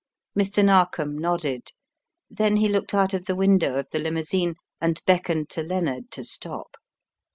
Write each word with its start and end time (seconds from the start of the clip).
Mr. 0.35 0.65
Narkom 0.65 1.15
nodded. 1.15 1.73
Then 2.27 2.57
he 2.57 2.67
looked 2.67 2.95
out 2.95 3.13
of 3.13 3.25
the 3.25 3.35
window 3.35 3.75
of 3.77 3.87
the 3.91 3.99
limousine 3.99 4.55
and 4.81 4.99
beckoned 5.05 5.51
to 5.51 5.61
Lennard 5.61 6.09
to 6.13 6.23
stop. 6.23 6.73